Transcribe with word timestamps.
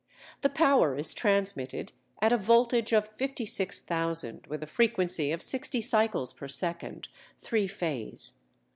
The 0.41 0.49
power 0.49 0.97
is 0.97 1.13
transmitted 1.13 1.91
at 2.23 2.33
a 2.33 2.37
voltage 2.39 2.91
of 2.91 3.09
56,000 3.19 4.47
with 4.47 4.63
a 4.63 4.65
frequency 4.65 5.31
of 5.31 5.43
sixty 5.43 5.79
cycles 5.79 6.33
per 6.33 6.47
second 6.47 7.07
(three 7.39 7.67
phase). 7.67 8.39